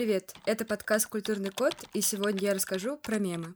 Привет, 0.00 0.32
это 0.46 0.64
подкаст 0.64 1.08
«Культурный 1.08 1.50
код», 1.50 1.74
и 1.92 2.00
сегодня 2.00 2.40
я 2.40 2.54
расскажу 2.54 2.96
про 2.96 3.18
мемы. 3.18 3.54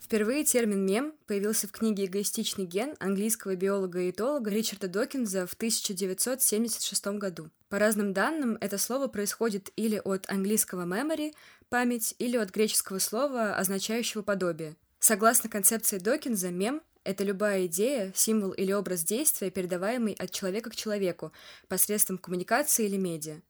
Впервые 0.00 0.44
термин 0.44 0.86
«мем» 0.86 1.14
появился 1.26 1.66
в 1.66 1.72
книге 1.72 2.04
«Эгоистичный 2.04 2.64
ген» 2.64 2.94
английского 3.00 3.56
биолога 3.56 4.02
и 4.02 4.12
этолога 4.12 4.52
Ричарда 4.52 4.86
Докинза 4.86 5.48
в 5.48 5.54
1976 5.54 7.06
году. 7.18 7.50
По 7.68 7.80
разным 7.80 8.12
данным, 8.12 8.56
это 8.60 8.78
слово 8.78 9.08
происходит 9.08 9.72
или 9.74 10.00
от 10.04 10.30
английского 10.30 10.86
memory— 10.86 11.34
память, 11.70 12.14
или 12.20 12.36
от 12.36 12.50
греческого 12.50 13.00
слова, 13.00 13.56
означающего 13.56 14.22
подобие. 14.22 14.76
Согласно 15.00 15.50
концепции 15.50 15.98
Докинза, 15.98 16.50
мем— 16.50 16.82
это 17.02 17.24
любая 17.24 17.66
идея, 17.66 18.12
символ 18.14 18.52
или 18.52 18.70
образ 18.70 19.02
действия, 19.02 19.50
передаваемый 19.50 20.14
от 20.14 20.30
человека 20.30 20.70
к 20.70 20.76
человеку 20.76 21.32
посредством 21.66 22.16
коммуникации 22.16 22.86
или 22.86 22.96
медиа. 22.96 23.40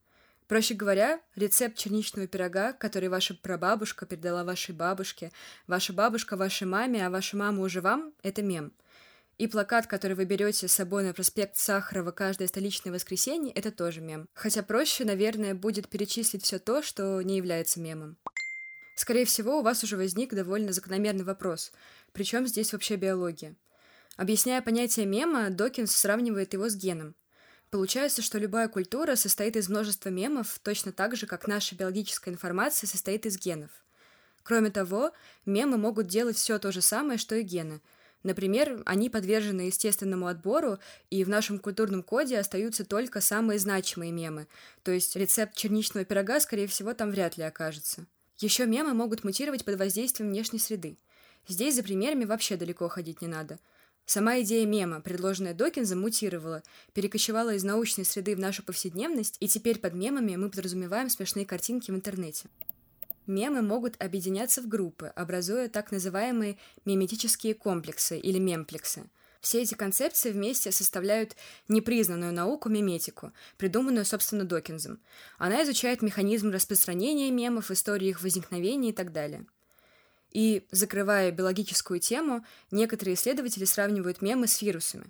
Проще 0.48 0.74
говоря, 0.74 1.20
рецепт 1.34 1.76
черничного 1.76 2.28
пирога, 2.28 2.72
который 2.72 3.08
ваша 3.08 3.34
прабабушка 3.34 4.06
передала 4.06 4.44
вашей 4.44 4.74
бабушке, 4.74 5.32
ваша 5.66 5.92
бабушка 5.92 6.36
вашей 6.36 6.68
маме, 6.68 7.04
а 7.04 7.10
ваша 7.10 7.36
мама 7.36 7.62
уже 7.62 7.80
вам— 7.80 8.12
это 8.22 8.42
мем. 8.42 8.72
И 9.38 9.48
плакат, 9.48 9.86
который 9.86 10.14
вы 10.14 10.24
берете 10.24 10.66
с 10.66 10.72
собой 10.72 11.04
на 11.04 11.12
проспект 11.12 11.56
Сахарова 11.56 12.10
каждое 12.10 12.48
столичное 12.48 12.92
воскресенье, 12.92 13.52
это 13.52 13.70
тоже 13.70 14.00
мем. 14.00 14.28
Хотя 14.32 14.62
проще, 14.62 15.04
наверное, 15.04 15.54
будет 15.54 15.88
перечислить 15.88 16.44
все 16.44 16.58
то, 16.58 16.80
что 16.80 17.20
не 17.20 17.36
является 17.36 17.80
мемом. 17.80 18.16
Скорее 18.94 19.26
всего, 19.26 19.58
у 19.58 19.62
вас 19.62 19.84
уже 19.84 19.98
возник 19.98 20.32
довольно 20.32 20.72
закономерный 20.72 21.24
вопрос. 21.24 21.72
Причем 22.12 22.46
здесь 22.46 22.72
вообще 22.72 22.96
биология? 22.96 23.56
Объясняя 24.16 24.62
понятие 24.62 25.04
мема, 25.04 25.50
Докинс 25.50 25.94
сравнивает 25.94 26.54
его 26.54 26.70
с 26.70 26.74
геном. 26.74 27.14
Получается, 27.76 28.22
что 28.22 28.38
любая 28.38 28.68
культура 28.68 29.16
состоит 29.16 29.54
из 29.54 29.68
множества 29.68 30.08
мемов, 30.08 30.58
точно 30.62 30.92
так 30.92 31.14
же, 31.14 31.26
как 31.26 31.46
наша 31.46 31.74
биологическая 31.74 32.32
информация 32.32 32.86
состоит 32.86 33.26
из 33.26 33.38
генов. 33.38 33.70
Кроме 34.42 34.70
того, 34.70 35.12
мемы 35.44 35.76
могут 35.76 36.06
делать 36.06 36.38
все 36.38 36.58
то 36.58 36.72
же 36.72 36.80
самое, 36.80 37.18
что 37.18 37.34
и 37.34 37.42
гены. 37.42 37.82
Например, 38.22 38.80
они 38.86 39.10
подвержены 39.10 39.60
естественному 39.60 40.26
отбору, 40.26 40.78
и 41.10 41.22
в 41.22 41.28
нашем 41.28 41.58
культурном 41.58 42.02
коде 42.02 42.38
остаются 42.38 42.82
только 42.82 43.20
самые 43.20 43.58
значимые 43.58 44.10
мемы, 44.10 44.46
то 44.82 44.90
есть 44.90 45.14
рецепт 45.14 45.54
черничного 45.54 46.06
пирога, 46.06 46.40
скорее 46.40 46.68
всего, 46.68 46.94
там 46.94 47.10
вряд 47.10 47.36
ли 47.36 47.44
окажется. 47.44 48.06
Еще 48.38 48.64
мемы 48.64 48.94
могут 48.94 49.22
мутировать 49.22 49.66
под 49.66 49.78
воздействием 49.78 50.30
внешней 50.30 50.60
среды. 50.60 50.96
Здесь 51.46 51.74
за 51.74 51.82
примерами 51.82 52.24
вообще 52.24 52.56
далеко 52.56 52.88
ходить 52.88 53.20
не 53.20 53.28
надо– 53.28 53.58
Сама 54.06 54.40
идея 54.40 54.64
мема, 54.66 55.00
предложенная 55.00 55.52
Докинзом, 55.52 56.00
мутировала, 56.00 56.62
перекочевала 56.94 57.54
из 57.54 57.64
научной 57.64 58.04
среды 58.04 58.36
в 58.36 58.38
нашу 58.38 58.62
повседневность, 58.62 59.36
и 59.40 59.48
теперь 59.48 59.80
под 59.80 59.94
мемами 59.94 60.36
мы 60.36 60.48
подразумеваем 60.48 61.10
смешные 61.10 61.44
картинки 61.44 61.90
в 61.90 61.94
интернете. 61.94 62.48
Мемы 63.26 63.62
могут 63.62 64.00
объединяться 64.00 64.62
в 64.62 64.68
группы, 64.68 65.08
образуя 65.16 65.68
так 65.68 65.90
называемые 65.90 66.56
меметические 66.84 67.54
комплексы 67.54 68.16
или 68.16 68.38
мемплексы. 68.38 69.10
Все 69.40 69.62
эти 69.62 69.74
концепции 69.74 70.30
вместе 70.30 70.70
составляют 70.70 71.34
непризнанную 71.66 72.32
науку 72.32 72.68
меметику, 72.68 73.32
придуманную, 73.58 74.04
собственно, 74.04 74.44
Докинзом. 74.44 75.00
Она 75.38 75.64
изучает 75.64 76.02
механизм 76.02 76.50
распространения 76.50 77.32
мемов, 77.32 77.72
истории 77.72 78.08
их 78.08 78.22
возникновения 78.22 78.90
и 78.90 78.92
так 78.92 79.12
далее. 79.12 79.46
И, 80.36 80.66
закрывая 80.70 81.30
биологическую 81.30 81.98
тему, 81.98 82.44
некоторые 82.70 83.14
исследователи 83.14 83.64
сравнивают 83.64 84.20
мемы 84.20 84.46
с 84.46 84.60
вирусами. 84.60 85.06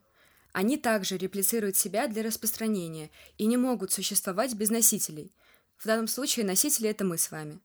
Они 0.53 0.77
также 0.77 1.19
реплицируют 1.19 1.77
себя 1.77 2.07
для 2.07 2.23
распространения 2.23 3.11
и 3.37 3.47
не 3.47 3.57
могут 3.57 3.91
существовать 3.91 4.55
без 4.55 4.71
носителей. 4.71 5.35
В 5.79 5.85
данном 5.85 6.07
случае 6.07 6.47
носители— 6.47 6.89
это 6.91 7.05
мы 7.05 7.19
с 7.19 7.33
вами. 7.33 7.59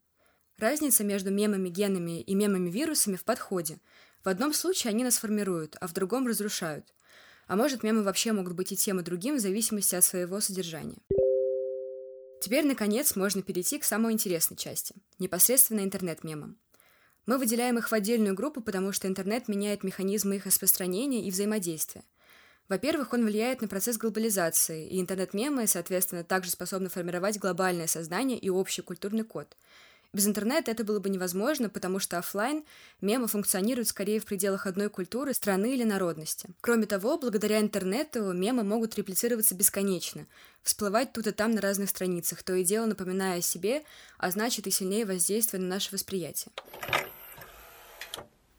Разница 0.57 1.03
между 1.03 1.29
мемами-генами 1.29 2.21
и 2.21 2.33
мемами-вирусами 2.33 3.15
в 3.15 3.23
подходе. 3.23 3.77
В 4.23 4.29
одном 4.29 4.55
случае 4.55 4.89
они 4.89 5.03
нас 5.03 5.19
формируют, 5.19 5.77
а 5.79 5.85
в 5.85 5.93
другом 5.93 6.25
разрушают. 6.25 6.91
А 7.45 7.55
может, 7.55 7.83
мемы 7.83 8.01
вообще 8.01 8.31
могут 8.31 8.53
быть 8.53 8.71
и 8.71 8.75
тем, 8.75 9.01
и 9.01 9.03
другим 9.03 9.35
в 9.35 9.39
зависимости 9.39 9.93
от 9.93 10.03
своего 10.03 10.39
содержания. 10.39 10.97
Теперь, 12.41 12.65
наконец, 12.65 13.15
можно 13.15 13.43
перейти 13.43 13.77
к 13.77 13.83
самой 13.83 14.13
интересной 14.13 14.57
части— 14.57 14.95
непосредственно 15.19 15.81
интернет-мемам. 15.81 16.57
Мы 17.25 17.37
выделяем 17.37 17.77
их 17.77 17.89
в 17.89 17.93
отдельную 17.93 18.35
группу, 18.35 18.61
потому 18.61 18.91
что 18.91 19.07
интернет 19.07 19.47
меняет 19.47 19.83
механизмы 19.83 20.37
их 20.37 20.45
распространения 20.45 21.23
и 21.25 21.31
взаимодействия. 21.31 22.03
Во-первых, 22.67 23.13
он 23.13 23.25
влияет 23.25 23.61
на 23.61 23.67
процесс 23.67 23.97
глобализации, 23.97 24.87
и 24.87 25.01
интернет-мемы, 25.01 25.67
соответственно, 25.67 26.23
также 26.23 26.51
способны 26.51 26.89
формировать 26.89 27.37
глобальное 27.37 27.87
сознание 27.87 28.37
и 28.37 28.49
общий 28.49 28.81
культурный 28.81 29.23
код. 29.23 29.57
Без 30.13 30.27
интернета 30.27 30.71
это 30.71 30.83
было 30.83 30.99
бы 30.99 31.09
невозможно, 31.09 31.69
потому 31.69 31.99
что 31.99 32.17
офлайн 32.17 32.65
мемы 32.99 33.27
функционируют 33.27 33.87
скорее 33.87 34.19
в 34.19 34.25
пределах 34.25 34.67
одной 34.67 34.89
культуры, 34.89 35.33
страны 35.33 35.73
или 35.73 35.85
народности. 35.85 36.49
Кроме 36.59 36.85
того, 36.85 37.17
благодаря 37.17 37.61
интернету 37.61 38.33
мемы 38.33 38.65
могут 38.65 38.95
реплицироваться 38.95 39.55
бесконечно, 39.55 40.27
всплывать 40.63 41.13
тут 41.13 41.27
и 41.27 41.31
там 41.31 41.51
на 41.51 41.61
разных 41.61 41.89
страницах, 41.89 42.43
то 42.43 42.53
и 42.53 42.65
дело 42.65 42.87
напоминая 42.87 43.39
о 43.39 43.41
себе, 43.41 43.83
а 44.17 44.31
значит 44.31 44.67
и 44.67 44.71
сильнее 44.71 45.05
воздействуя 45.05 45.61
на 45.61 45.67
наше 45.67 45.93
восприятие. 45.93 46.51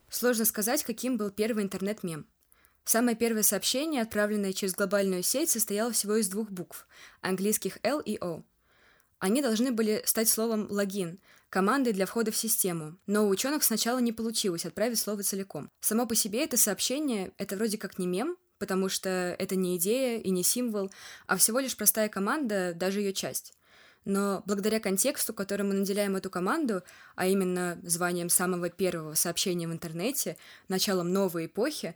Сложно 0.08 0.46
сказать, 0.46 0.82
каким 0.84 1.18
был 1.18 1.30
первый 1.30 1.64
интернет-мем. 1.64 2.26
Самое 2.84 3.14
первое 3.14 3.42
сообщение, 3.42 4.02
отправленное 4.02 4.54
через 4.54 4.74
глобальную 4.74 5.22
сеть, 5.22 5.50
состояло 5.50 5.92
всего 5.92 6.16
из 6.16 6.28
двух 6.28 6.50
букв– 6.50 6.86
английских 7.20 7.78
L 7.82 8.00
и 8.00 8.18
O. 8.18 8.42
Они 9.22 9.40
должны 9.40 9.70
были 9.70 10.02
стать 10.04 10.28
словом 10.28 10.66
«логин», 10.68 11.20
командой 11.48 11.92
для 11.92 12.06
входа 12.06 12.32
в 12.32 12.36
систему, 12.36 12.98
но 13.06 13.24
у 13.24 13.28
ученых 13.28 13.62
сначала 13.62 14.00
не 14.00 14.10
получилось 14.10 14.66
отправить 14.66 14.98
слово 14.98 15.22
целиком. 15.22 15.70
Само 15.78 16.06
по 16.06 16.16
себе 16.16 16.42
это 16.42 16.56
сообщение– 16.56 17.30
это 17.38 17.54
вроде 17.54 17.78
как 17.78 18.00
не 18.00 18.08
мем, 18.08 18.36
потому 18.58 18.88
что 18.88 19.36
это 19.38 19.54
не 19.54 19.76
идея 19.76 20.18
и 20.18 20.30
не 20.30 20.42
символ, 20.42 20.90
а 21.28 21.36
всего 21.36 21.60
лишь 21.60 21.76
простая 21.76 22.08
команда, 22.08 22.74
даже 22.74 22.98
ее 22.98 23.12
часть. 23.12 23.54
Но 24.04 24.42
благодаря 24.44 24.80
контексту, 24.80 25.32
которым 25.32 25.68
мы 25.68 25.74
наделяем 25.74 26.16
эту 26.16 26.28
команду, 26.28 26.82
а 27.14 27.28
именно 27.28 27.78
званием 27.84 28.28
самого 28.28 28.70
первого 28.70 29.14
сообщения 29.14 29.68
в 29.68 29.72
интернете, 29.72 30.36
началом 30.66 31.12
новой 31.12 31.46
эпохи, 31.46 31.94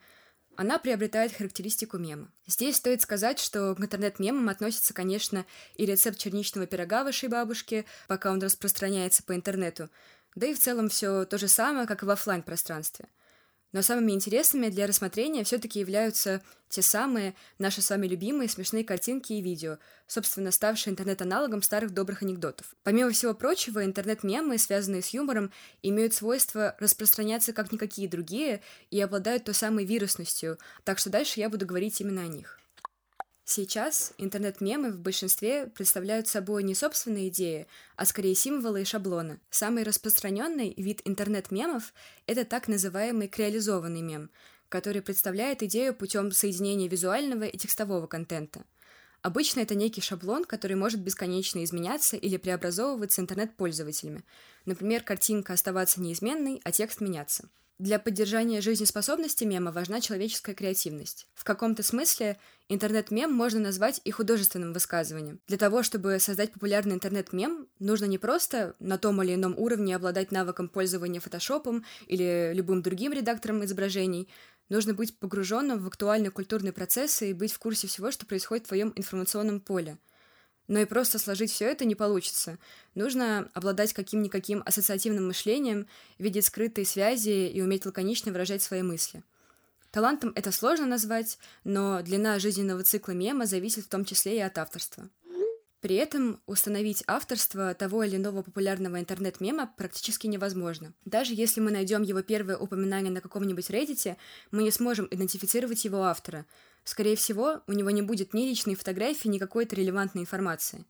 она 0.57 0.79
приобретает 0.79 1.35
характеристику 1.35 1.99
мема. 1.99 2.31
Здесь 2.47 2.77
стоит 2.77 3.03
сказать, 3.03 3.39
что 3.39 3.75
к 3.75 3.81
интернет-мемам 3.81 4.49
относится, 4.49 4.95
конечно, 4.95 5.45
и 5.75 5.87
рецепт 5.87 6.19
черничного 6.19 6.67
пирога 6.67 7.05
вашей 7.05 7.29
бабушки, 7.29 7.85
пока 8.09 8.33
он 8.33 8.41
распространяется 8.41 9.23
по 9.23 9.35
интернету, 9.35 9.89
да 10.35 10.47
и 10.47 10.55
в 10.55 10.59
целом 10.59 10.89
все 10.89 11.25
то 11.25 11.39
же 11.39 11.49
самое, 11.49 11.87
как 11.87 12.03
и 12.03 12.07
в 12.07 12.11
офлайн 12.11 12.43
пространстве 12.43 13.07
но 13.77 13.83
самыми 13.83 14.13
интересными 14.13 14.71
для 14.71 14.87
рассмотрения 14.87 15.45
все-таки 15.45 15.81
являются 15.81 16.41
те 16.71 16.81
самые 16.81 17.35
наши 17.59 17.83
с 17.83 17.91
вами 17.91 18.07
любимые 18.07 18.49
смешные 18.49 18.85
картинки 18.85 19.35
и 19.35 19.43
видео, 19.43 19.77
собственно, 20.07 20.51
ставшие 20.51 20.93
интернет-аналогом 20.93 21.61
старых 21.61 21.93
добрых 21.93 22.23
анекдотов. 22.23 22.75
Помимо 22.85 23.11
всего 23.11 23.35
прочего, 23.35 23.85
интернет-мемы, 23.85 24.57
связанные 24.57 25.03
с 25.03 25.11
юмором, 25.11 25.53
имеют 25.83 26.15
свойство 26.15 26.75
распространяться 26.81 27.53
как 27.53 27.71
никакие 27.71 28.09
другие 28.09 28.63
и 28.91 28.99
обладают 28.99 29.45
той 29.45 29.53
самой 29.53 29.85
вирусностью, 29.85 30.57
так 30.85 30.99
что 30.99 31.11
дальше 31.11 31.41
я 31.41 31.51
буду 31.51 31.67
говорить 31.67 32.01
именно 32.01 32.23
о 32.23 32.29
них. 32.29 32.59
Сейчас 33.49 34.13
интернет-мемы 34.19 34.91
в 34.91 34.99
большинстве 34.99 35.69
представляют 35.69 36.27
собой 36.27 36.65
не 36.65 36.75
собственные 36.75 37.29
идеи, 37.29 37.69
а 37.95 38.05
скорее 38.05 38.35
символы 38.35 38.83
и 38.83 38.85
шаблоны. 38.85 39.39
Самый 39.51 39.85
распространенный 39.85 40.75
вид 40.77 41.01
интернет-мемов— 41.05 41.95
это 42.27 42.45
так 42.45 42.67
называемый 42.67 43.29
креализованный 43.29 44.03
мем, 44.03 44.31
который 44.69 45.01
представляет 45.01 45.63
идею 45.63 45.95
путем 45.95 46.33
соединения 46.33 46.89
визуального 46.89 47.45
и 47.45 47.57
текстового 47.57 48.09
контента. 48.09 48.65
Обычно 49.23 49.61
это 49.61 49.77
некий 49.77 50.01
шаблон, 50.01 50.45
который 50.45 50.75
может 50.75 50.99
бесконечно 51.01 51.63
изменяться 51.63 52.17
или 52.17 52.39
преобразовываться 52.39 53.23
интернет-пользователями. 53.23 54.25
Например, 54.65 55.05
картинка 55.05 55.53
оставаться 55.53 56.01
неизменной, 56.01 56.61
а 56.65 56.73
текст 56.73 57.01
меняться. 57.01 57.49
Для 57.79 57.99
поддержания 57.99 58.63
жизнеспособности 58.63 59.45
мема 59.45 59.71
важна 59.71 60.01
человеческая 60.01 60.55
креативность. 60.55 61.29
В 61.35 61.45
каком-то 61.45 61.83
смысле 61.83 62.39
интернет-мем 62.71 63.31
можно 63.31 63.61
назвать 63.61 64.01
и 64.03 64.11
художественным 64.11 64.73
высказыванием. 64.73 65.41
Для 65.47 65.59
того, 65.59 65.83
чтобы 65.83 66.19
создать 66.19 66.53
популярный 66.53 66.95
интернет-мем, 66.95 67.69
нужно 67.79 68.07
не 68.07 68.17
просто 68.17 68.77
на 68.79 68.97
том 68.97 69.23
или 69.23 69.35
ином 69.35 69.55
уровне 69.59 69.95
обладать 69.95 70.33
навыком 70.33 70.71
пользования 70.71 71.21
фотошопом 71.21 71.85
или 72.07 72.53
любым 72.55 72.81
другим 72.81 73.13
редактором 73.13 73.63
изображений, 73.63 74.31
нужно 74.71 74.95
быть 74.95 75.19
погруженным 75.19 75.79
в 75.79 75.87
актуальные 75.87 76.31
культурные 76.31 76.73
процессы 76.73 77.29
и 77.29 77.35
быть 77.35 77.53
в 77.53 77.59
курсе 77.59 77.89
всего, 77.89 78.11
что 78.11 78.25
происходит 78.25 78.65
в 78.65 78.69
твоем 78.69 78.95
информационном 78.97 79.61
поле– 79.61 79.99
но 80.69 80.81
и 80.81 80.85
просто 80.85 81.19
сложить 81.19 81.51
все 81.51 81.67
это 81.67 81.85
не 81.85 81.95
получится. 81.95 82.59
Нужно 82.95 83.51
обладать 83.55 83.93
каким-никаким 83.93 84.63
ассоциативным 84.65 85.29
мышлением, 85.29 85.87
видеть 86.19 86.47
скрытые 86.47 86.85
связи 86.85 87.49
и 87.49 87.61
уметь 87.61 87.87
лаконично 87.87 88.33
выражать 88.33 88.63
свои 88.63 88.83
мысли. 88.83 89.23
Талантом 89.91 90.33
это 90.35 90.53
сложно 90.53 90.87
назвать, 90.87 91.39
но 91.65 92.03
длина 92.03 92.39
жизненного 92.39 92.83
цикла 92.83 93.13
мема 93.13 93.47
зависит 93.47 93.85
в 93.85 93.89
том 93.89 94.05
числе 94.05 94.37
и 94.37 94.41
от 94.41 94.59
авторства. 94.59 95.09
При 95.81 95.95
этом 95.97 96.41
установить 96.47 97.05
авторство 97.07 97.73
того 97.73 98.03
или 98.03 98.17
иного 98.17 98.43
популярного 98.43 98.99
интернет-мема 98.99 99.73
практически 99.77 100.27
невозможно. 100.27 100.93
Даже 101.05 101.33
если 101.33 101.61
мы 101.61 101.71
найдем 101.71 102.03
его 102.03 102.23
первое 102.23 102.57
упоминание 102.57 103.13
на 103.13 103.21
каком-нибудь 103.21 103.71
Reddit, 103.71 104.17
мы 104.51 104.65
не 104.65 104.71
сможем 104.71 105.07
идентифицировать 105.11 105.85
его 105.85 106.03
автора. 106.03 106.45
Скорее 106.87 107.17
всего, 107.17 107.63
у 107.67 107.73
него 107.73 107.91
не 107.91 108.01
будет 108.01 108.33
ни 108.33 108.43
личной 108.43 108.77
фотографии, 108.77 109.27
ни 109.27 109.39
какой-то 109.39 109.75
релевантной 109.75 110.23
информации. 110.23 110.85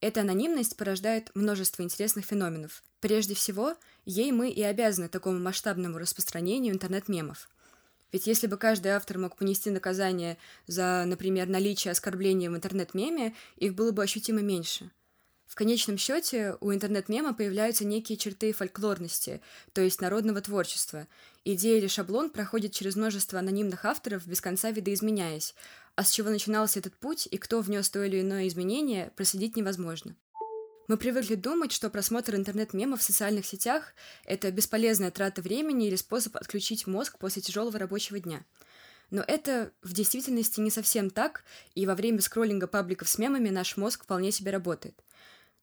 Эта 0.00 0.20
анонимность 0.20 0.76
порождает 0.76 1.32
множество 1.34 1.82
интересных 1.82 2.24
феноменов. 2.24 2.84
Прежде 3.00 3.34
всего, 3.34 3.74
ей 4.04 4.30
мы 4.30 4.48
и 4.48 4.62
обязаны 4.62 5.08
такому 5.08 5.40
масштабному 5.40 5.98
распространению 5.98 6.72
интернет-мемов. 6.72 7.48
Ведь 8.12 8.28
если 8.28 8.46
бы 8.46 8.56
каждый 8.56 8.92
автор 8.92 9.18
мог 9.18 9.36
понести 9.36 9.70
наказание 9.70 10.38
за, 10.68 11.02
например, 11.04 11.48
наличие 11.48 11.90
оскорбления 11.90 12.48
в 12.48 12.54
интернет-меме, 12.54 13.34
их 13.56 13.74
было 13.74 13.90
бы 13.90 14.04
ощутимо 14.04 14.40
меньше. 14.40 14.92
В 15.46 15.54
конечном 15.54 15.98
счете 15.98 16.56
у 16.60 16.72
интернет-мема 16.72 17.34
появляются 17.34 17.84
некие 17.84 18.18
черты 18.18 18.52
фольклорности, 18.52 19.40
то 19.72 19.80
есть 19.82 20.00
народного 20.00 20.40
творчества. 20.40 21.06
Идея 21.44 21.78
или 21.78 21.86
шаблон 21.86 22.30
проходит 22.30 22.72
через 22.72 22.96
множество 22.96 23.38
анонимных 23.38 23.84
авторов, 23.84 24.26
без 24.26 24.40
конца 24.40 24.70
видоизменяясь, 24.70 25.54
а 25.94 26.02
с 26.02 26.10
чего 26.10 26.30
начинался 26.30 26.80
этот 26.80 26.94
путь 26.96 27.28
и 27.30 27.36
кто 27.36 27.60
внес 27.60 27.88
то 27.90 28.02
или 28.02 28.20
иное 28.20 28.48
изменение, 28.48 29.12
проследить 29.16 29.56
невозможно. 29.56 30.16
Мы 30.86 30.98
привыкли 30.98 31.34
думать, 31.34 31.72
что 31.72 31.88
просмотр 31.88 32.34
интернет-мемов 32.34 33.00
в 33.00 33.04
социальных 33.04 33.46
сетях— 33.46 33.94
это 34.26 34.50
бесполезная 34.50 35.10
трата 35.10 35.40
времени 35.40 35.86
или 35.86 35.96
способ 35.96 36.36
отключить 36.36 36.86
мозг 36.86 37.18
после 37.18 37.40
тяжелого 37.40 37.78
рабочего 37.78 38.20
дня. 38.20 38.44
Но 39.10 39.22
это 39.26 39.72
в 39.82 39.94
действительности 39.94 40.60
не 40.60 40.70
совсем 40.70 41.08
так, 41.08 41.44
и 41.74 41.86
во 41.86 41.94
время 41.94 42.20
скроллинга 42.20 42.66
пабликов 42.66 43.08
с 43.08 43.16
мемами 43.16 43.48
наш 43.48 43.76
мозг 43.78 44.04
вполне 44.04 44.30
себе 44.30 44.50
работает. 44.50 44.94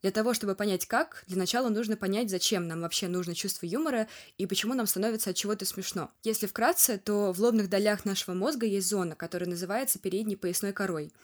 Для 0.02 0.12
того, 0.12 0.34
чтобы 0.34 0.56
понять 0.56 0.86
как, 0.86 1.24
для 1.28 1.38
начала 1.38 1.70
нужно 1.70 1.96
понять, 1.96 2.30
зачем 2.30 2.68
нам 2.68 2.82
вообще 2.82 3.08
нужно 3.08 3.36
чувство 3.36 3.66
юмора 3.66 4.08
и 4.38 4.46
почему 4.48 4.74
нам 4.74 4.88
становится 4.88 5.30
от 5.30 5.36
чего-то 5.36 5.66
смешно. 5.66 6.12
Если 6.24 6.48
вкратце, 6.48 6.98
то 6.98 7.32
в 7.32 7.40
лобных 7.40 7.70
долях 7.70 8.06
нашего 8.06 8.34
мозга 8.34 8.66
есть 8.66 8.88
зона, 8.88 9.16
которая 9.16 9.50
называется 9.50 10.00
передней 10.00 10.36
поясной 10.36 10.74
корой— 10.74 11.12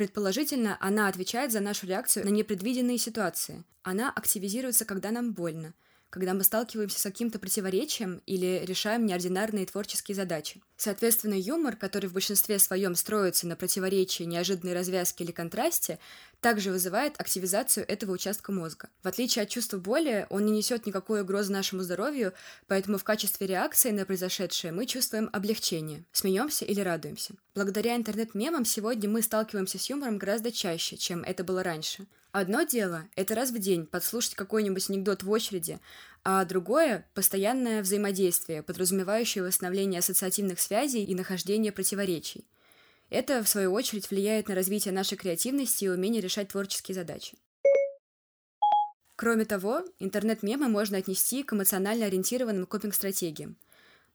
Предположительно, 0.00 0.78
она 0.80 1.08
отвечает 1.08 1.52
за 1.52 1.60
нашу 1.60 1.86
реакцию 1.86 2.24
на 2.24 2.30
непредвиденные 2.30 2.96
ситуации. 2.96 3.64
Она 3.82 4.10
активизируется, 4.10 4.86
когда 4.86 5.10
нам 5.10 5.34
больно, 5.34 5.74
когда 6.08 6.32
мы 6.32 6.42
сталкиваемся 6.42 6.98
с 6.98 7.02
каким-то 7.02 7.38
противоречием 7.38 8.22
или 8.24 8.62
решаем 8.64 9.04
неординарные 9.04 9.66
творческие 9.66 10.14
задачи. 10.14 10.62
Соответственно, 10.78 11.34
юмор, 11.34 11.76
который 11.76 12.06
в 12.06 12.14
большинстве 12.14 12.58
своем 12.58 12.94
строится 12.94 13.46
на 13.46 13.56
противоречии, 13.56 14.22
неожиданной 14.22 14.72
развязке 14.72 15.22
или 15.22 15.32
контрасте, 15.32 15.98
также 16.40 16.70
вызывает 16.70 17.20
активизацию 17.20 17.86
этого 17.88 18.12
участка 18.12 18.52
мозга. 18.52 18.88
В 19.02 19.08
отличие 19.08 19.42
от 19.42 19.48
чувства 19.48 19.78
боли, 19.78 20.26
он 20.30 20.46
не 20.46 20.52
несет 20.52 20.86
никакой 20.86 21.22
угрозы 21.22 21.52
нашему 21.52 21.82
здоровью, 21.82 22.32
поэтому 22.66 22.98
в 22.98 23.04
качестве 23.04 23.46
реакции 23.46 23.90
на 23.90 24.04
произошедшее 24.04 24.72
мы 24.72 24.86
чувствуем 24.86 25.28
облегчение, 25.32 26.04
смеемся 26.12 26.64
или 26.64 26.80
радуемся. 26.80 27.34
Благодаря 27.54 27.96
интернет-мемам 27.96 28.64
сегодня 28.64 29.08
мы 29.08 29.22
сталкиваемся 29.22 29.78
с 29.78 29.90
юмором 29.90 30.18
гораздо 30.18 30.50
чаще, 30.50 30.96
чем 30.96 31.22
это 31.22 31.44
было 31.44 31.62
раньше. 31.62 32.06
Одно 32.32 32.62
дело— 32.62 33.08
это 33.16 33.34
раз 33.34 33.50
в 33.50 33.58
день 33.58 33.86
подслушать 33.86 34.34
какой-нибудь 34.34 34.88
анекдот 34.88 35.24
в 35.24 35.30
очереди, 35.30 35.80
а 36.22 36.44
другое— 36.44 37.06
постоянное 37.14 37.82
взаимодействие, 37.82 38.62
подразумевающее 38.62 39.42
восстановление 39.42 39.98
ассоциативных 39.98 40.60
связей 40.60 41.02
и 41.04 41.14
нахождение 41.14 41.72
противоречий. 41.72 42.44
Это, 43.10 43.42
в 43.42 43.48
свою 43.48 43.72
очередь, 43.72 44.08
влияет 44.08 44.48
на 44.48 44.54
развитие 44.54 44.94
нашей 44.94 45.18
креативности 45.18 45.84
и 45.84 45.88
умение 45.88 46.22
решать 46.22 46.48
творческие 46.48 46.94
задачи. 46.94 47.36
Кроме 49.16 49.44
того, 49.44 49.82
интернет-мемы 49.98 50.68
можно 50.68 50.96
отнести 50.96 51.42
к 51.42 51.52
эмоционально 51.52 52.06
ориентированным 52.06 52.66
копинг-стратегиям. 52.66 53.56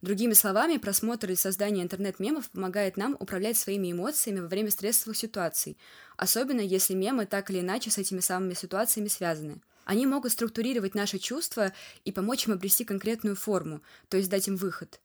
Другими 0.02 0.34
словами, 0.34 0.78
просмотр 0.78 1.32
и 1.32 1.36
создание 1.36 1.84
интернет-мемов 1.84 2.50
помогает 2.50 2.96
нам 2.96 3.16
управлять 3.20 3.58
своими 3.58 3.92
эмоциями 3.92 4.40
во 4.40 4.48
время 4.48 4.72
стрессовых 4.72 5.18
ситуаций, 5.18 5.78
особенно 6.18 6.62
если 6.62 6.94
мемы 6.94 7.26
так 7.26 7.50
или 7.50 7.60
иначе 7.60 7.92
с 7.92 7.98
этими 7.98 8.20
самыми 8.20 8.54
ситуациями 8.54 9.10
связаны. 9.10 9.62
Они 9.84 10.06
могут 10.06 10.32
структурировать 10.32 10.96
наши 10.96 11.20
чувства 11.20 11.74
и 12.04 12.12
помочь 12.12 12.48
им 12.48 12.54
обрести 12.54 12.86
конкретную 12.86 13.36
форму, 13.36 13.82
то 14.10 14.18
есть 14.18 14.30
дать 14.30 14.48
им 14.48 14.56
выход 14.56 15.00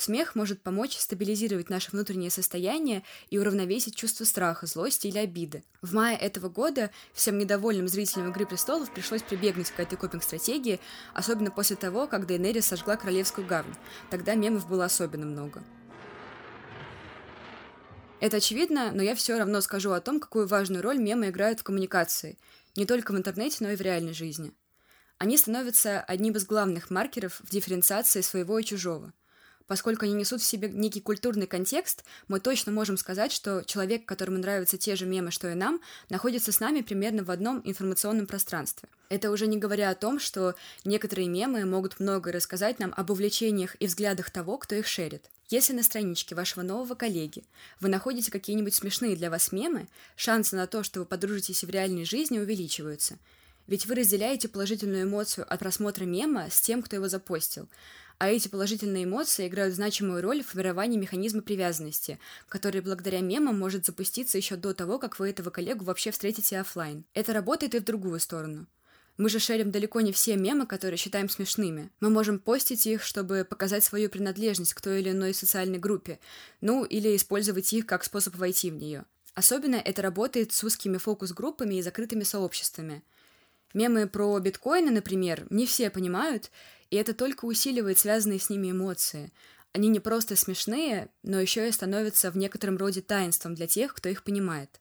Смех 0.00 0.34
может 0.34 0.62
помочь 0.62 0.96
стабилизировать 0.96 1.68
наше 1.68 1.90
внутреннее 1.90 2.30
состояние 2.30 3.02
и 3.28 3.38
уравновесить 3.38 3.94
чувство 3.94 4.24
страха, 4.24 4.66
злости 4.66 5.08
или 5.08 5.18
обиды. 5.18 5.62
В 5.82 5.92
мае 5.92 6.16
этого 6.16 6.48
года 6.48 6.90
всем 7.12 7.36
недовольным 7.36 7.86
зрителям 7.86 8.30
«Игры 8.30 8.46
престолов» 8.46 8.90
пришлось 8.90 9.22
прибегнуть 9.22 9.70
к 9.70 9.78
этой 9.78 9.98
копинг-стратегии, 9.98 10.80
особенно 11.12 11.50
после 11.50 11.76
того, 11.76 12.06
как 12.06 12.26
Дейнерис 12.26 12.64
сожгла 12.64 12.96
Королевскую 12.96 13.46
гавань. 13.46 13.74
Тогда 14.08 14.34
мемов 14.36 14.66
было 14.66 14.86
особенно 14.86 15.26
много. 15.26 15.62
Это 18.20 18.38
очевидно, 18.38 18.92
но 18.94 19.02
я 19.02 19.14
все 19.14 19.36
равно 19.36 19.60
скажу 19.60 19.90
о 19.90 20.00
том, 20.00 20.18
какую 20.18 20.46
важную 20.46 20.82
роль 20.82 20.96
мемы 20.96 21.28
играют 21.28 21.60
в 21.60 21.62
коммуникации, 21.62 22.38
не 22.74 22.86
только 22.86 23.12
в 23.12 23.18
интернете, 23.18 23.58
но 23.60 23.70
и 23.70 23.76
в 23.76 23.82
реальной 23.82 24.14
жизни. 24.14 24.54
Они 25.18 25.36
становятся 25.36 26.00
одним 26.00 26.36
из 26.36 26.46
главных 26.46 26.88
маркеров 26.88 27.42
в 27.42 27.50
дифференциации 27.50 28.22
своего 28.22 28.58
и 28.58 28.64
чужого– 28.64 29.12
поскольку 29.70 30.04
они 30.04 30.14
несут 30.14 30.40
в 30.42 30.44
себе 30.44 30.68
некий 30.68 31.00
культурный 31.00 31.46
контекст, 31.46 32.02
мы 32.26 32.40
точно 32.40 32.72
можем 32.72 32.96
сказать, 32.96 33.30
что 33.30 33.62
человек, 33.62 34.04
которому 34.04 34.38
нравятся 34.38 34.76
те 34.76 34.96
же 34.96 35.06
мемы, 35.06 35.30
что 35.30 35.48
и 35.48 35.54
нам, 35.54 35.80
находится 36.08 36.50
с 36.50 36.58
нами 36.58 36.80
примерно 36.80 37.22
в 37.22 37.30
одном 37.30 37.62
информационном 37.62 38.26
пространстве. 38.26 38.88
Это 39.10 39.30
уже 39.30 39.46
не 39.46 39.58
говоря 39.58 39.90
о 39.90 39.94
том, 39.94 40.18
что 40.18 40.56
некоторые 40.84 41.28
мемы 41.28 41.64
могут 41.66 42.00
многое 42.00 42.34
рассказать 42.34 42.80
нам 42.80 42.92
об 42.96 43.10
увлечениях 43.10 43.76
и 43.78 43.86
взглядах 43.86 44.30
того, 44.30 44.58
кто 44.58 44.74
их 44.74 44.88
шерит. 44.88 45.30
Если 45.50 45.72
на 45.72 45.84
страничке 45.84 46.34
вашего 46.34 46.64
нового 46.64 46.96
коллеги 46.96 47.44
вы 47.78 47.90
находите 47.90 48.32
какие-нибудь 48.32 48.74
смешные 48.74 49.14
для 49.14 49.30
вас 49.30 49.52
мемы, 49.52 49.86
шансы 50.16 50.56
на 50.56 50.66
то, 50.66 50.82
что 50.82 50.98
вы 50.98 51.06
подружитесь 51.06 51.62
в 51.62 51.70
реальной 51.70 52.04
жизни, 52.04 52.40
увеличиваются. 52.40 53.18
Ведь 53.68 53.86
вы 53.86 53.94
разделяете 53.94 54.48
положительную 54.48 55.04
эмоцию 55.04 55.46
от 55.48 55.60
просмотра 55.60 56.04
мема 56.04 56.48
с 56.50 56.60
тем, 56.60 56.82
кто 56.82 56.96
его 56.96 57.06
запостил 57.06 57.68
а 58.20 58.28
эти 58.28 58.48
положительные 58.48 59.04
эмоции 59.04 59.48
играют 59.48 59.74
значимую 59.74 60.20
роль 60.20 60.42
в 60.42 60.48
формировании 60.48 60.98
механизма 60.98 61.40
привязанности, 61.40 62.18
который 62.50 62.82
благодаря 62.82 63.20
мемам 63.20 63.58
может 63.58 63.86
запуститься 63.86 64.36
еще 64.36 64.56
до 64.56 64.74
того, 64.74 64.98
как 64.98 65.18
вы 65.18 65.30
этого 65.30 65.48
коллегу 65.48 65.86
вообще 65.86 66.10
встретите 66.10 66.60
офлайн. 66.60 67.06
Это 67.14 67.32
работает 67.32 67.74
и 67.74 67.78
в 67.78 67.84
другую 67.84 68.20
сторону. 68.20 68.66
Мы 69.16 69.30
же 69.30 69.38
шерим 69.38 69.70
далеко 69.70 70.02
не 70.02 70.12
все 70.12 70.36
мемы, 70.36 70.66
которые 70.66 70.98
считаем 70.98 71.30
смешными. 71.30 71.88
Мы 72.00 72.10
можем 72.10 72.38
постить 72.38 72.86
их, 72.86 73.02
чтобы 73.02 73.46
показать 73.48 73.84
свою 73.84 74.10
принадлежность 74.10 74.74
к 74.74 74.82
той 74.82 75.00
или 75.00 75.12
иной 75.12 75.32
социальной 75.32 75.78
группе, 75.78 76.20
ну 76.60 76.84
или 76.84 77.16
использовать 77.16 77.72
их 77.72 77.86
как 77.86 78.04
способ 78.04 78.36
войти 78.36 78.70
в 78.70 78.74
нее. 78.74 79.06
Особенно 79.32 79.76
это 79.76 80.02
работает 80.02 80.52
с 80.52 80.62
узкими 80.62 80.98
фокус-группами 80.98 81.76
и 81.76 81.82
закрытыми 81.82 82.24
сообществами. 82.24 83.02
Мемы 83.72 84.08
про 84.08 84.38
биткоины, 84.40 84.90
например, 84.90 85.46
не 85.48 85.64
все 85.64 85.88
понимают, 85.88 86.50
и 86.90 86.96
это 86.96 87.14
только 87.14 87.44
усиливает 87.44 87.98
связанные 87.98 88.38
с 88.38 88.50
ними 88.50 88.70
эмоции. 88.72 89.32
Они 89.72 89.88
не 89.88 90.00
просто 90.00 90.34
смешные, 90.34 91.10
но 91.22 91.40
еще 91.40 91.68
и 91.68 91.72
становятся 91.72 92.30
в 92.30 92.36
некотором 92.36 92.76
роде 92.76 93.00
таинством 93.00 93.54
для 93.54 93.68
тех, 93.68 93.94
кто 93.94 94.08
их 94.08 94.24
понимает. 94.24 94.80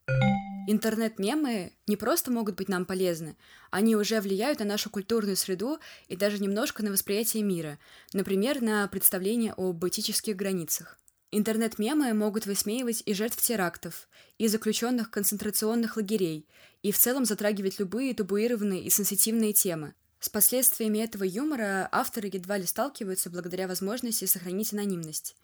Интернет-мемы 0.67 1.73
не 1.87 1.95
просто 1.95 2.31
могут 2.31 2.55
быть 2.55 2.69
нам 2.69 2.85
полезны, 2.85 3.37
они 3.71 3.95
уже 3.95 4.19
влияют 4.19 4.59
на 4.59 4.65
нашу 4.65 4.89
культурную 4.89 5.35
среду 5.35 5.79
и 6.07 6.15
даже 6.15 6.39
немножко 6.39 6.83
на 6.83 6.91
восприятие 6.91 7.43
мира, 7.43 7.79
например, 8.13 8.61
на 8.61 8.87
представление 8.87 9.53
об 9.57 9.85
этических 9.87 10.35
границах. 10.35 10.99
Интернет-мемы 11.31 12.13
могут 12.13 12.47
высмеивать 12.47 13.03
и 13.05 13.13
жертв 13.13 13.41
терактов, 13.41 14.07
и 14.39 14.47
заключенных 14.47 15.11
концентрационных 15.11 15.97
лагерей, 15.97 16.47
и 16.81 16.91
в 16.91 16.97
целом 16.97 17.25
затрагивать 17.25 17.79
любые 17.79 18.15
табуированные 18.15 18.83
и 18.83 18.89
сенситивные 18.89 19.53
темы. 19.53 19.93
С 20.19 20.27
последствиями 20.27 20.99
этого 20.99 21.23
юмора 21.23 21.87
авторы 21.91 22.29
едва 22.31 22.57
ли 22.57 22.65
сталкиваются 22.65 23.29
благодаря 23.29 23.67
возможности 23.67 24.25
сохранить 24.25 24.73
анонимность. 24.73 25.35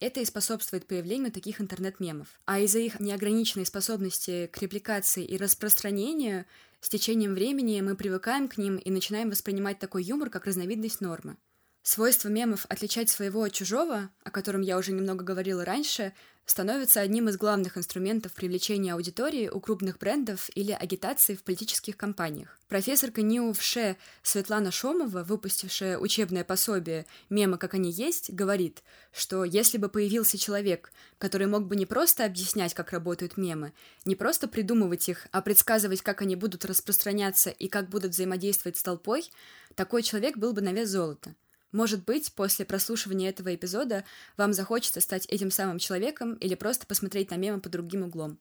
Это 0.00 0.20
и 0.20 0.24
способствует 0.24 0.86
появлению 0.86 1.30
таких 1.30 1.60
интернет-мемов. 1.60 2.28
А 2.44 2.58
из-за 2.58 2.80
их 2.80 3.00
неограниченной 3.00 3.64
способности 3.64 4.48
к 4.52 4.60
репликации 4.60 5.24
и 5.24 5.38
распространению, 5.38 6.44
с 6.80 6.88
течением 6.88 7.34
времени 7.34 7.80
мы 7.80 7.94
привыкаем 7.94 8.48
к 8.48 8.58
ним 8.58 8.76
и 8.76 8.90
начинаем 8.90 9.30
воспринимать 9.30 9.78
такой 9.78 10.02
юмор 10.02 10.28
как 10.28 10.44
разновидность 10.44 11.00
нормы. 11.00 11.36
Свойство 11.88 12.28
мемов 12.28 12.66
отличать 12.68 13.10
своего 13.10 13.44
от 13.44 13.52
чужого, 13.52 14.10
о 14.24 14.32
котором 14.32 14.60
я 14.60 14.76
уже 14.76 14.90
немного 14.90 15.22
говорила 15.22 15.64
раньше, 15.64 16.12
становится 16.44 17.00
одним 17.00 17.28
из 17.28 17.36
главных 17.36 17.78
инструментов 17.78 18.32
привлечения 18.32 18.94
аудитории 18.94 19.48
у 19.48 19.60
крупных 19.60 19.98
брендов 19.98 20.50
или 20.56 20.72
агитации 20.72 21.36
в 21.36 21.44
политических 21.44 21.96
кампаниях. 21.96 22.58
Профессорка 22.66 23.22
НИУ 23.22 23.52
в 23.52 23.62
Светлана 24.24 24.72
Шомова, 24.72 25.22
выпустившая 25.22 25.96
учебное 25.96 26.42
пособие 26.42 27.06
«Мемы, 27.30 27.56
как 27.56 27.74
они 27.74 27.92
есть», 27.92 28.32
говорит, 28.32 28.82
что 29.12 29.44
если 29.44 29.78
бы 29.78 29.88
появился 29.88 30.38
человек, 30.38 30.90
который 31.18 31.46
мог 31.46 31.68
бы 31.68 31.76
не 31.76 31.86
просто 31.86 32.24
объяснять, 32.24 32.74
как 32.74 32.90
работают 32.90 33.36
мемы, 33.36 33.72
не 34.04 34.16
просто 34.16 34.48
придумывать 34.48 35.08
их, 35.08 35.28
а 35.30 35.40
предсказывать, 35.40 36.02
как 36.02 36.20
они 36.20 36.34
будут 36.34 36.64
распространяться 36.64 37.50
и 37.50 37.68
как 37.68 37.88
будут 37.88 38.10
взаимодействовать 38.10 38.76
с 38.76 38.82
толпой, 38.82 39.30
такой 39.76 40.02
человек 40.02 40.36
был 40.36 40.52
бы 40.52 40.62
на 40.62 40.72
вес 40.72 40.88
золота. 40.88 41.36
Может 41.72 42.04
быть, 42.04 42.32
после 42.32 42.64
прослушивания 42.64 43.28
этого 43.28 43.54
эпизода 43.54 44.04
вам 44.36 44.52
захочется 44.52 45.00
стать 45.00 45.26
этим 45.26 45.50
самым 45.50 45.78
человеком 45.78 46.34
или 46.34 46.54
просто 46.54 46.86
посмотреть 46.86 47.30
на 47.30 47.36
мемы 47.36 47.60
под 47.60 47.72
другим 47.72 48.02
углом. 48.02 48.38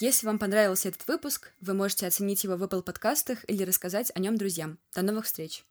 Если 0.00 0.26
вам 0.26 0.38
понравился 0.38 0.88
этот 0.88 1.06
выпуск, 1.06 1.52
вы 1.60 1.74
можете 1.74 2.06
оценить 2.06 2.42
его 2.42 2.56
в 2.56 2.62
Apple 2.62 2.82
подкастах 2.82 3.44
или 3.48 3.64
рассказать 3.64 4.10
о 4.14 4.20
нем 4.20 4.36
друзьям. 4.36 4.78
До 4.94 5.02
новых 5.02 5.26
встреч! 5.26 5.64